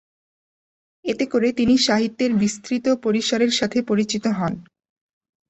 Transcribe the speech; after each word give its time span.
এতে 1.05 1.25
করে 1.25 1.47
তিনি 1.53 1.75
সাহিত্যের 1.77 2.31
বিস্তৃত 2.35 2.85
পরিসরের 3.03 3.51
সাথে 3.51 3.79
পরিচিত 3.81 4.25
হন। 4.29 4.53